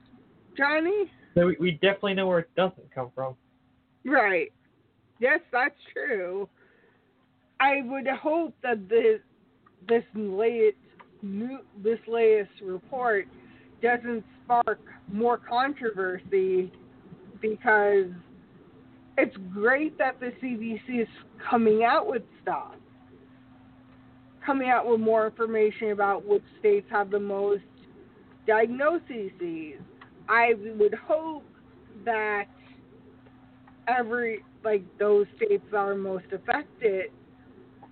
Johnnie? 0.57 1.11
So 1.35 1.47
we, 1.47 1.57
we 1.59 1.71
definitely 1.73 2.15
know 2.15 2.27
where 2.27 2.39
it 2.39 2.49
doesn't 2.55 2.93
come 2.93 3.11
from. 3.15 3.35
Right. 4.05 4.51
Yes, 5.19 5.39
that's 5.51 5.75
true. 5.93 6.49
I 7.59 7.81
would 7.85 8.07
hope 8.07 8.53
that 8.63 8.89
this 8.89 9.19
this 9.87 10.03
latest 10.15 10.77
new 11.21 11.59
this 11.83 11.99
latest 12.07 12.51
report 12.63 13.27
doesn't 13.81 14.23
spark 14.43 14.79
more 15.11 15.37
controversy 15.37 16.71
because 17.43 18.05
it's 19.17 19.35
great 19.53 19.97
that 19.99 20.19
the 20.19 20.31
CDC 20.41 21.01
is 21.01 21.07
coming 21.49 21.83
out 21.83 22.07
with 22.07 22.23
stuff, 22.41 22.73
coming 24.43 24.69
out 24.69 24.87
with 24.87 25.01
more 25.01 25.27
information 25.27 25.91
about 25.91 26.25
which 26.25 26.41
states 26.59 26.87
have 26.89 27.11
the 27.11 27.19
most 27.19 27.61
diagnoses. 28.47 29.31
I 30.29 30.53
would 30.79 30.95
hope 30.95 31.43
that 32.05 32.45
every 33.87 34.39
like 34.63 34.83
those 34.97 35.25
states 35.35 35.63
that 35.71 35.77
are 35.77 35.95
most 35.95 36.25
affected 36.31 37.07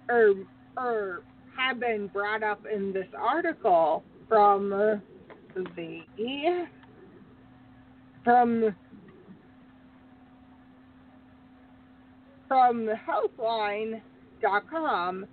or 0.09 0.35
or 0.77 1.23
have 1.57 1.81
been 1.81 2.07
brought 2.07 2.41
up 2.41 2.61
in 2.73 2.93
this 2.93 3.07
article 3.17 4.05
from 4.29 4.69
the 4.69 5.01
from 8.23 8.73
from 12.51 12.89
healthline.com 13.39 15.25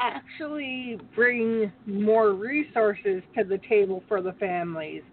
actually 0.00 0.98
bring 1.14 1.70
more 1.86 2.32
resources 2.32 3.22
to 3.32 3.44
the 3.44 3.60
table 3.68 4.02
for 4.08 4.20
the 4.20 4.32
families 4.32 5.04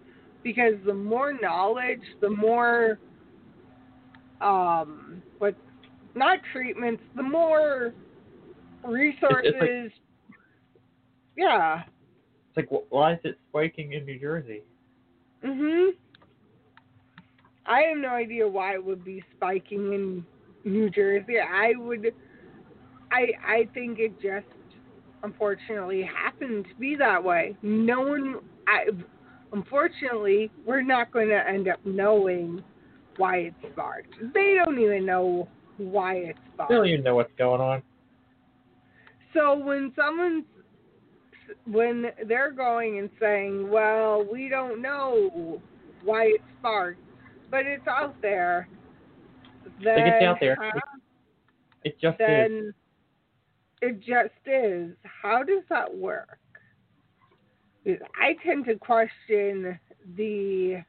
because 0.42 0.74
the 0.84 0.92
more 0.92 1.32
knowledge 1.40 2.02
the 2.20 2.28
more 2.28 2.98
um 4.40 5.22
what 5.38 5.54
not 6.16 6.40
treatments 6.52 7.02
the 7.14 7.22
more 7.22 7.94
resources 8.84 9.92
yeah 11.36 11.84
It's 12.56 12.56
like, 12.56 12.82
why 12.88 13.12
is 13.12 13.20
it 13.22 13.38
spiking 13.50 13.92
in 13.92 14.04
New 14.04 14.18
Jersey? 14.18 14.62
Mm 15.44 15.60
Mhm. 15.60 15.90
I 17.66 17.82
have 17.82 17.98
no 17.98 18.08
idea 18.08 18.48
why 18.48 18.74
it 18.74 18.84
would 18.84 19.04
be 19.04 19.22
spiking 19.36 19.92
in 19.92 20.26
New 20.64 20.90
Jersey. 20.90 21.38
I 21.38 21.72
would 21.76 22.12
I 23.12 23.28
I 23.46 23.68
think 23.74 23.98
it 23.98 24.20
just 24.20 24.46
unfortunately 25.22 26.02
happened 26.02 26.66
to 26.68 26.74
be 26.76 26.96
that 26.96 27.22
way. 27.22 27.56
No 27.62 28.00
one 28.00 28.36
I 28.66 28.86
unfortunately 29.52 30.50
we're 30.66 30.82
not 30.82 31.12
going 31.12 31.28
to 31.28 31.48
end 31.48 31.68
up 31.68 31.78
knowing 31.84 32.62
why 33.16 33.36
it 33.38 33.54
sparked. 33.72 34.14
They 34.34 34.54
don't 34.62 34.78
even 34.78 35.06
know 35.06 35.48
why 35.76 36.16
it 36.16 36.36
sparked. 36.52 36.70
They 36.70 36.76
don't 36.76 36.86
even 36.86 37.04
know 37.04 37.16
what's 37.16 37.32
going 37.38 37.60
on. 37.60 37.82
So 39.32 39.56
when 39.56 39.92
someone's 39.96 40.44
when 41.66 42.06
they're 42.26 42.52
going 42.52 42.98
and 42.98 43.10
saying, 43.20 43.68
"Well, 43.70 44.26
we 44.30 44.48
don't 44.48 44.80
know 44.80 45.60
why 46.02 46.24
it 46.26 46.40
sparked, 46.58 47.00
but 47.50 47.66
it's 47.66 47.86
out 47.86 48.14
there," 48.22 48.68
then 49.82 49.98
it's 50.06 50.22
out 50.24 50.38
there. 50.40 50.56
how- 50.56 50.80
It 51.84 51.98
just 52.00 52.20
is. 52.20 52.74
it 53.82 54.00
just 54.00 54.34
is. 54.46 54.94
How 55.04 55.42
does 55.42 55.62
that 55.68 55.94
work? 55.94 56.38
Because 57.84 58.00
I 58.20 58.34
tend 58.44 58.64
to 58.66 58.76
question 58.76 59.78
the 60.16 60.82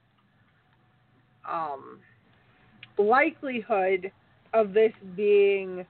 um, 1.49 1.99
likelihood 2.97 4.11
of 4.53 4.73
this 4.73 4.93
being 5.15 5.85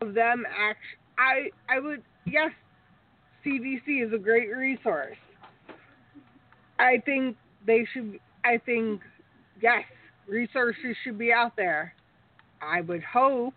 of 0.00 0.14
them 0.14 0.44
act. 0.56 0.78
I 1.18 1.50
I 1.68 1.80
would 1.80 2.02
yes, 2.24 2.52
CDC 3.44 4.06
is 4.06 4.12
a 4.12 4.18
great 4.18 4.54
resource. 4.56 5.16
I 6.78 7.02
think 7.04 7.36
they 7.66 7.84
should. 7.92 8.20
I 8.44 8.58
think 8.58 9.00
yes, 9.60 9.82
resources 10.26 10.96
should 11.04 11.18
be 11.18 11.32
out 11.32 11.52
there. 11.56 11.94
I 12.60 12.80
would 12.80 13.02
hope 13.02 13.54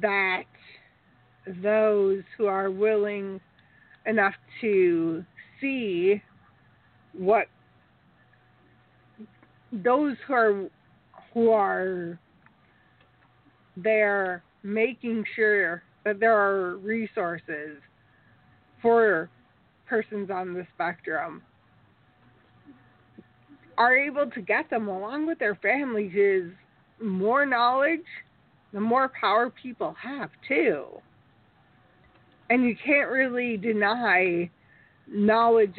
that 0.00 0.44
those 1.62 2.22
who 2.36 2.46
are 2.46 2.70
willing 2.70 3.40
enough 4.06 4.34
to 4.60 5.24
see 5.60 6.22
what 7.12 7.46
those 9.72 10.16
who 10.26 10.34
are 10.34 10.68
who 11.34 11.50
are 11.50 12.18
there 13.76 14.42
making 14.62 15.24
sure 15.36 15.82
that 16.04 16.20
there 16.20 16.36
are 16.36 16.76
resources 16.76 17.78
for 18.80 19.28
persons 19.86 20.30
on 20.30 20.54
the 20.54 20.66
spectrum 20.74 21.42
are 23.78 23.96
able 23.96 24.30
to 24.30 24.42
get 24.42 24.68
them 24.68 24.88
along 24.88 25.26
with 25.26 25.38
their 25.38 25.54
families 25.56 26.12
is 26.14 26.52
more 27.00 27.46
knowledge 27.46 28.00
the 28.72 28.80
more 28.80 29.10
power 29.20 29.50
people 29.50 29.94
have 30.00 30.30
too 30.46 30.84
and 32.50 32.64
you 32.64 32.76
can't 32.84 33.10
really 33.10 33.56
deny 33.56 34.50
knowledge 35.06 35.78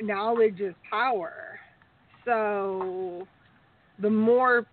knowledge 0.00 0.60
is 0.60 0.74
power 0.90 1.60
so 2.24 3.26
the 3.98 4.10
more 4.10 4.66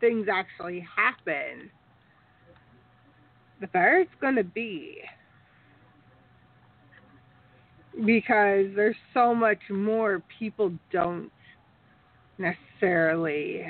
things 0.00 0.26
actually 0.30 0.86
happen, 0.96 1.70
the 3.60 3.66
better 3.68 3.98
it's 3.98 4.10
going 4.20 4.36
to 4.36 4.44
be. 4.44 4.98
Because 8.04 8.66
there's 8.74 8.96
so 9.12 9.34
much 9.34 9.60
more 9.70 10.22
people 10.38 10.72
don't 10.92 11.30
necessarily. 12.38 13.66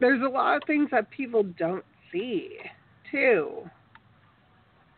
There's 0.00 0.22
a 0.22 0.28
lot 0.28 0.56
of 0.56 0.62
things 0.66 0.88
that 0.92 1.10
people 1.10 1.42
don't 1.58 1.84
see, 2.12 2.58
too. 3.10 3.68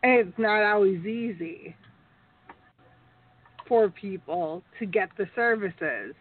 And 0.03 0.27
it's 0.27 0.37
not 0.37 0.63
always 0.63 1.05
easy 1.05 1.75
for 3.67 3.89
people 3.89 4.63
to 4.79 4.85
get 4.85 5.09
the 5.17 5.27
services. 5.35 6.13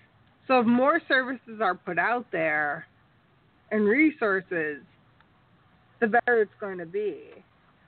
So 0.46 0.60
if 0.60 0.66
more 0.66 1.00
services 1.08 1.60
are 1.60 1.74
put 1.74 1.98
out 1.98 2.26
there 2.32 2.86
and 3.70 3.84
resources, 3.84 4.82
the 6.00 6.06
better 6.06 6.42
it's 6.42 6.50
going 6.60 6.78
to 6.78 6.86
be 6.86 7.24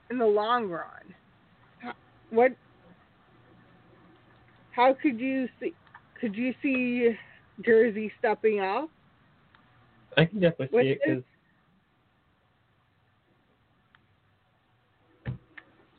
in 0.09 0.17
the 0.17 0.25
long 0.25 0.69
run. 0.69 1.95
What? 2.29 2.51
How 4.71 4.95
could 5.01 5.19
you 5.19 5.47
see? 5.59 5.73
Could 6.23 6.37
you 6.37 6.55
see 6.61 7.17
Jersey 7.65 8.09
stepping 8.17 8.61
up? 8.61 8.89
I 10.15 10.23
can 10.23 10.39
definitely 10.39 10.69
What's 10.71 10.85
see 10.85 10.91
it 10.91 11.01
because 11.05 11.23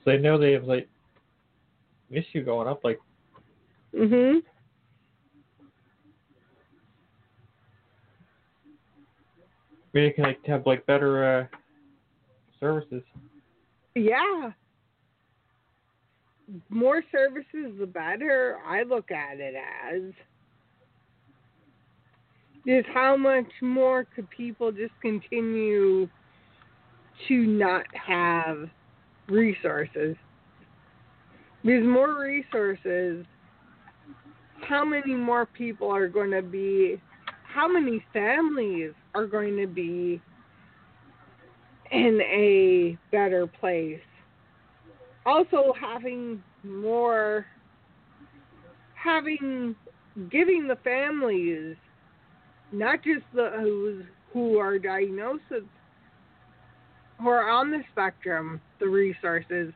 so 0.03 0.11
they 0.11 0.17
know 0.17 0.39
they 0.39 0.53
have 0.53 0.65
like 0.65 0.89
an 2.09 2.17
issue 2.17 2.43
going 2.43 2.67
up. 2.67 2.83
Like 2.85 2.99
Mhm. 3.93 4.43
maybe 9.93 10.09
they 10.09 10.13
can 10.15 10.25
like 10.25 10.43
have 10.47 10.67
like 10.67 10.87
better 10.87 11.51
uh, 11.53 11.57
services. 12.59 13.03
Yeah. 13.95 14.53
More 16.69 17.03
services, 17.11 17.73
the 17.79 17.87
better. 17.87 18.59
I 18.67 18.83
look 18.83 19.11
at 19.11 19.41
it 19.41 19.55
as. 19.55 20.03
Is 22.67 22.85
how 22.95 23.17
much 23.17 23.51
more 23.61 24.07
could 24.15 24.29
people 24.31 24.73
just 24.73 24.93
continue 25.03 26.09
to 27.29 27.47
not 27.47 27.85
have 27.95 28.69
resources? 29.29 30.17
Because 31.63 31.85
more 31.85 32.21
resources, 32.21 33.27
how 34.67 34.85
many 34.85 35.15
more 35.15 35.47
people 35.47 35.91
are 35.91 36.09
going 36.09 36.31
to 36.31 36.43
be, 36.43 37.01
how 37.43 37.69
many 37.69 38.05
families 38.13 38.93
are 39.15 39.27
going 39.27 39.57
to 39.59 39.67
be 39.67 40.21
in 41.91 42.21
a 42.23 42.99
better 43.13 43.47
place. 43.47 44.01
Also, 45.27 45.73
having 45.81 46.43
more, 46.63 47.47
having, 48.95 49.75
giving 50.31 50.69
the 50.69 50.77
families, 50.85 51.77
not 52.73 53.03
just 53.03 53.25
those 53.35 54.03
who 54.33 54.59
are 54.59 54.79
diagnosed, 54.79 55.43
who 57.21 57.29
are 57.29 57.49
on 57.49 57.71
the 57.71 57.83
spectrum, 57.93 58.61
the 58.81 58.87
resources. 58.87 59.73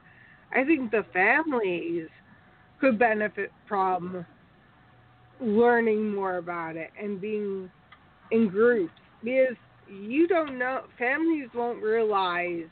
I 0.55 0.65
think 0.65 0.91
the 0.91 1.07
families 1.13 2.09
could 2.81 2.99
benefit 2.99 3.53
from 3.69 4.27
learning 5.41 6.15
more 6.15 6.37
about 6.37 6.77
it 6.77 6.91
and 7.01 7.21
being 7.21 7.71
in 8.33 8.49
groups 8.49 8.93
because 9.23 9.57
you 9.89 10.27
don't 10.27 10.59
know 10.59 10.83
families 10.99 11.49
won't 11.55 11.83
realize 11.83 12.67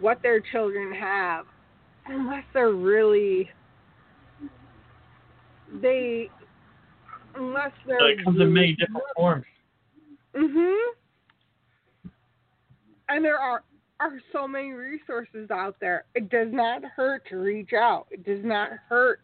what 0.00 0.22
their 0.22 0.40
children 0.40 0.92
have 0.94 1.46
unless 2.08 2.44
they're 2.52 2.70
really 2.72 3.50
they 5.82 6.28
unless 7.34 7.72
they're 7.86 7.98
So 8.00 8.06
it 8.06 8.24
comes 8.24 8.40
in 8.40 8.52
many 8.52 8.74
different 8.74 9.04
forms. 9.16 9.44
mhm 10.34 10.76
and 13.08 13.24
there 13.24 13.38
are 13.38 13.62
are 13.98 14.20
so 14.30 14.46
many 14.46 14.72
resources 14.72 15.50
out 15.50 15.76
there. 15.80 16.04
It 16.14 16.28
does 16.28 16.48
not 16.52 16.82
hurt 16.84 17.26
to 17.30 17.38
reach 17.38 17.72
out. 17.72 18.06
It 18.10 18.24
does 18.26 18.44
not 18.44 18.68
hurt 18.88 19.20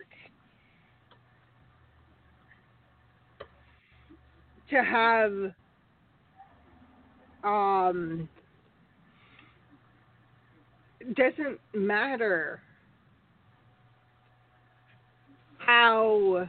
to 4.71 4.83
have 4.83 5.53
um 7.45 8.29
it 11.01 11.14
doesn't 11.14 11.61
matter 11.75 12.62
how 15.66 16.48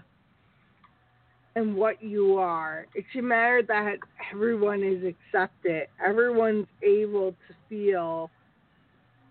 and 1.56 1.76
what 1.76 2.02
you 2.02 2.38
are. 2.38 2.88
It 2.96 3.06
should 3.12 3.24
matter 3.24 3.62
that 3.68 3.98
everyone 4.32 4.84
is 4.84 5.04
accepted. 5.04 5.88
Everyone's 6.06 6.68
able 6.82 7.32
to 7.32 7.56
feel 7.70 8.30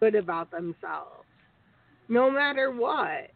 good 0.01 0.15
about 0.15 0.51
themselves. 0.51 1.25
No 2.09 2.31
matter 2.31 2.71
what. 2.71 3.31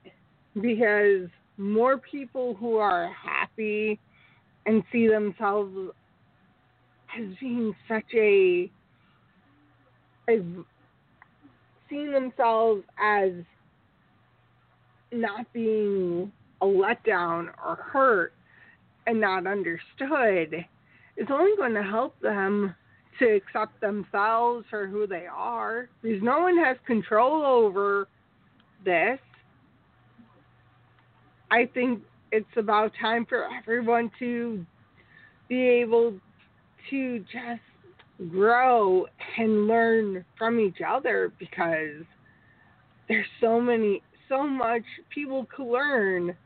Because 0.61 1.29
more 1.59 1.99
people 1.99 2.55
who 2.55 2.77
are 2.77 3.13
happy 3.13 3.99
and 4.67 4.83
see 4.93 5.07
themselves 5.09 5.75
as 7.19 7.25
being 7.41 7.75
such 7.89 8.05
a, 8.15 8.71
a 10.29 10.43
seeing 11.89 12.13
themselves 12.13 12.83
as 13.03 13.33
not 15.13 15.53
being 15.53 16.33
a 16.61 16.67
letdown 16.67 17.49
or 17.65 17.77
hurt 17.77 18.33
and 19.07 19.21
not 19.21 19.47
understood 19.47 20.65
is 21.17 21.27
only 21.31 21.57
going 21.57 21.75
to 21.75 21.83
help 21.83 22.19
them 22.21 22.75
to 23.19 23.25
accept 23.25 23.81
themselves 23.81 24.67
for 24.69 24.87
who 24.87 25.07
they 25.07 25.27
are 25.27 25.89
because 26.03 26.23
no 26.23 26.41
one 26.41 26.59
has 26.59 26.77
control 26.87 27.45
over 27.45 28.09
this. 28.85 29.19
I 31.51 31.67
think 31.73 32.03
it's 32.33 32.47
about 32.57 32.93
time 33.01 33.25
for 33.27 33.49
everyone 33.59 34.11
to 34.19 34.65
be 35.49 35.61
able 35.61 36.15
to 36.91 37.21
just 37.21 38.31
grow 38.31 39.07
and 39.39 39.67
learn 39.67 40.25
from 40.37 40.59
each 40.59 40.79
other 40.87 41.33
because 41.39 42.05
there's 43.09 43.27
so 43.41 43.61
many 43.61 44.03
so 44.29 44.47
much 44.47 44.83
people 45.15 45.47
could 45.55 45.71
learn 45.71 46.37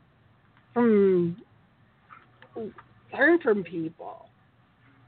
from 0.73 1.37
learn 3.13 3.39
from 3.41 3.63
people. 3.63 4.27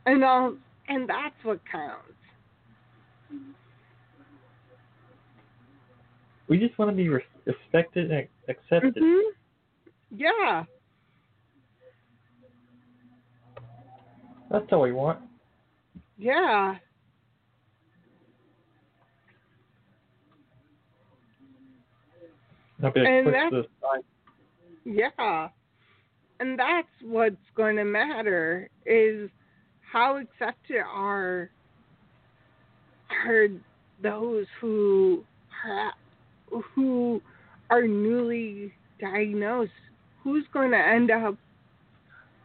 And 0.05 0.23
all 0.23 0.55
and 0.87 1.09
that's 1.09 1.35
what 1.43 1.59
counts. 1.71 2.07
We 6.47 6.59
just 6.59 6.77
want 6.77 6.91
to 6.91 6.95
be 6.95 7.09
respected 7.09 8.11
and 8.11 8.27
accepted. 8.49 8.95
mhm 8.95 9.21
yeah. 10.15 10.63
That's 14.51 14.65
all 14.71 14.81
we 14.81 14.91
want. 14.91 15.19
yeah 16.17 16.75
Not 22.72 22.72
be 22.72 22.72
like 22.83 22.95
And 22.97 23.27
that's-. 23.27 23.67
Yeah. 24.85 25.49
And 26.39 26.59
that's 26.59 26.87
what's 27.01 27.35
going 27.55 27.77
to 27.77 27.85
matter 27.85 28.69
is 28.85 29.29
how 29.91 30.17
accepted 30.17 30.81
are 30.81 31.49
are 33.25 33.47
those 34.01 34.45
who 34.59 35.23
are, 35.65 35.93
who 36.75 37.21
are 37.69 37.87
newly 37.87 38.73
diagnosed. 38.99 39.71
Who's 40.23 40.45
going 40.51 40.71
to 40.71 40.77
end 40.77 41.11
up 41.11 41.37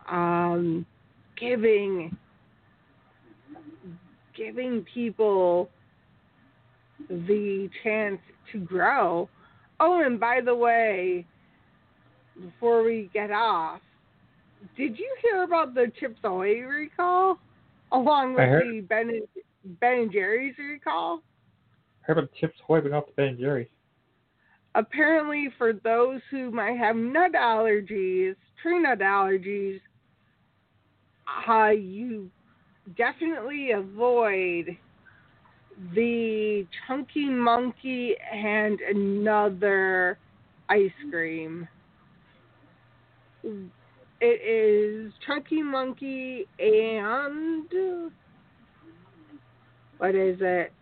um, 0.09 0.87
giving 1.41 2.17
giving 4.37 4.85
people 4.95 5.71
the 7.09 7.69
chance 7.83 8.21
to 8.53 8.59
grow? 8.59 9.29
Oh, 9.81 10.03
and 10.05 10.19
by 10.19 10.41
the 10.45 10.55
way, 10.55 11.27
before 12.41 12.83
we 12.83 13.11
get 13.13 13.31
off, 13.31 13.81
did 14.77 14.99
you 14.99 15.17
hear 15.23 15.45
about 15.45 15.75
the 15.75 15.93
Chips 16.01 16.19
Ahoy 16.25 16.61
recall, 16.61 17.39
along 17.93 18.35
with 18.35 18.49
the 18.49 18.81
Ben 18.89 19.11
and, 19.11 19.23
Ben 19.81 19.99
and 20.01 20.13
Jerry's 20.13 20.55
recall? 20.59 21.23
I 22.03 22.07
Heard 22.07 22.19
about 22.19 22.31
Chips 22.41 22.59
Ahoy, 22.65 22.81
but 22.81 22.91
not 22.91 23.07
the 23.07 23.13
Ben 23.13 23.29
and 23.29 23.39
Jerry's. 23.39 23.69
Apparently, 24.75 25.49
for 25.57 25.73
those 25.73 26.21
who 26.31 26.51
might 26.51 26.77
have 26.77 26.97
nut 26.97 27.33
allergies, 27.33 28.35
tree 28.63 28.81
nut 28.81 28.99
allergies, 28.99 29.81
uh, 31.49 31.71
you 31.71 32.31
definitely 32.97 33.73
avoid 33.73 34.77
the 35.95 36.67
Chunky 36.87 37.29
Monkey 37.29 38.15
and 38.33 38.81
another 38.81 40.19
ice 40.69 40.91
cream. 41.11 41.69
It 43.45 43.65
is 44.21 45.13
Chunky 45.27 45.63
Monkey 45.63 46.47
and 46.59 48.11
what 49.99 50.15
is 50.15 50.39
it? 50.41 50.73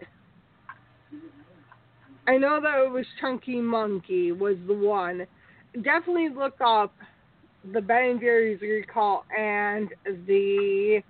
I 2.28 2.37
know 2.38 2.61
that 2.61 2.85
it 2.85 2.90
was 2.90 3.06
Chunky 3.20 3.61
Monkey 3.61 4.32
was 4.32 4.56
the 4.66 4.74
one. 4.74 5.26
Definitely 5.74 6.30
look 6.30 6.56
up 6.64 6.92
the 7.72 7.80
Ben 7.80 8.11
and 8.11 8.20
Jerry's 8.20 8.61
recall 8.61 9.24
and 9.37 9.88
the 10.26 11.02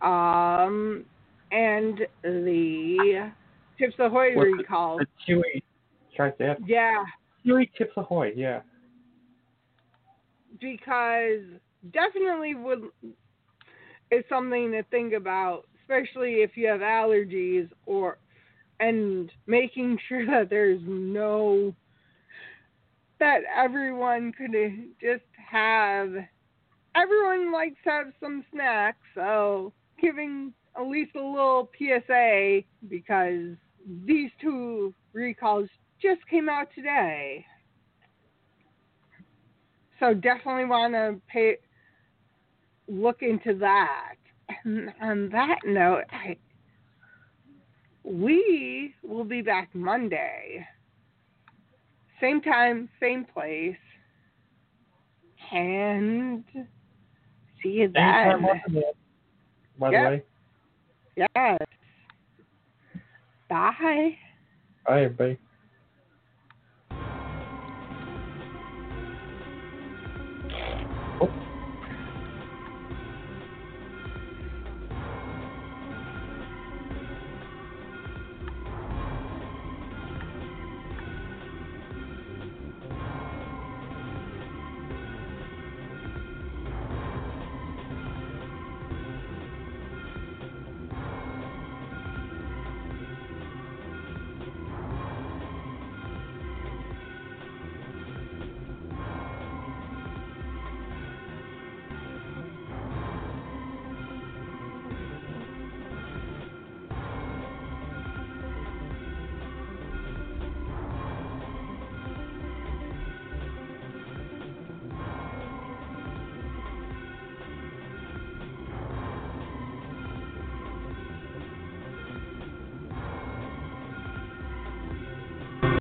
um 0.00 1.04
and 1.52 2.00
the 2.22 3.30
Chips 3.78 3.94
Ahoy 3.98 4.34
What's 4.34 4.50
the- 4.50 4.56
recall. 4.58 4.98
The 4.98 5.06
Chewy. 5.26 5.62
To 6.16 6.34
say 6.38 6.50
it. 6.50 6.58
Yeah, 6.66 7.04
Chewy 7.46 7.70
Chips 7.76 7.92
Ahoy. 7.96 8.32
Yeah. 8.36 8.60
because 10.60 11.40
definitely 11.92 12.54
would 12.54 12.84
is 14.10 14.24
something 14.28 14.72
to 14.72 14.82
think 14.84 15.12
about, 15.12 15.66
especially 15.82 16.36
if 16.42 16.56
you 16.56 16.66
have 16.66 16.80
allergies 16.80 17.68
or 17.86 18.18
and 18.80 19.30
making 19.46 19.98
sure 20.08 20.26
that 20.26 20.50
there's 20.50 20.80
no 20.86 21.74
that 23.20 23.40
everyone 23.56 24.32
could 24.32 24.52
just 25.00 25.24
have 25.50 26.12
everyone 26.94 27.52
likes 27.52 27.76
to 27.84 27.90
have 27.90 28.06
some 28.20 28.44
snacks, 28.52 28.98
so 29.14 29.72
giving 30.00 30.52
at 30.78 30.86
least 30.86 31.14
a 31.16 31.20
little 31.20 31.70
PSA 31.76 32.60
because 32.88 33.56
these 34.06 34.30
two 34.40 34.94
recalls 35.12 35.68
just 36.00 36.20
came 36.28 36.48
out 36.48 36.68
today. 36.74 37.44
So 39.98 40.14
definitely 40.14 40.66
want 40.66 40.94
to 40.94 41.20
pay 41.26 41.56
look 42.86 43.22
into 43.22 43.54
that. 43.58 44.14
And 44.64 44.92
on 45.00 45.28
that 45.30 45.58
note, 45.66 46.04
I, 46.10 46.36
we 48.04 48.94
will 49.02 49.24
be 49.24 49.42
back 49.42 49.68
Monday. 49.74 50.66
Same 52.20 52.40
time, 52.40 52.88
same 53.00 53.24
place. 53.24 53.76
And 55.52 56.44
see 57.62 57.68
you 57.70 57.88
then. 57.88 58.42
that, 58.42 58.94
By 59.78 59.90
the 59.90 59.96
way. 59.96 60.22
Yes. 61.18 61.58
Bye. 63.48 64.16
Bye. 64.86 65.08
Oh. 65.18 65.36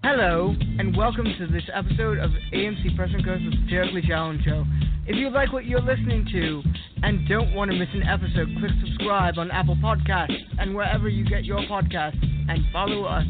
Hello, 0.10 0.56
and 0.80 0.96
welcome 0.96 1.26
to 1.38 1.48
this 1.48 1.66
episode 1.74 2.18
of 2.20 2.32
AMC 2.54 2.96
Press 2.96 3.10
and 3.14 3.26
Co's 3.26 3.42
The 3.42 3.52
Satirically 3.66 4.02
Challenged 4.08 4.46
Show. 4.46 4.64
If 5.06 5.18
you 5.18 5.30
like 5.30 5.52
what 5.52 5.66
you're 5.66 5.82
listening 5.82 6.26
to 6.32 6.64
and 7.04 7.28
don't 7.28 7.54
want 7.54 7.72
to 7.72 7.78
miss 7.78 7.90
an 7.94 8.04
episode, 8.04 8.48
click 8.58 8.72
subscribe 8.80 9.38
on 9.38 9.52
Apple 9.52 9.76
Podcasts 9.76 10.32
and 10.60 10.74
wherever 10.74 11.10
you 11.10 11.26
get 11.26 11.44
your 11.44 11.60
podcasts, 11.64 12.24
and 12.24 12.64
follow 12.72 13.04
us 13.04 13.26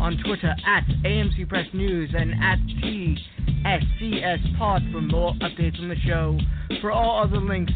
on 0.00 0.16
Twitter 0.24 0.56
at 0.66 0.86
AMC 1.04 1.46
Press 1.50 1.66
News 1.74 2.14
and 2.16 2.32
at 2.42 2.60
TSCS 2.82 4.56
Pod 4.56 4.84
for 4.90 5.02
more 5.02 5.34
updates 5.42 5.78
on 5.80 5.90
the 5.90 5.96
show. 6.06 6.38
For 6.80 6.92
all 6.92 7.24
other 7.24 7.42
links, 7.42 7.74